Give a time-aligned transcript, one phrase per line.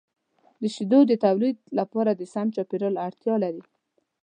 [0.61, 3.63] د شیدو د تولید لپاره د سم چاپیریال اړتیا لري.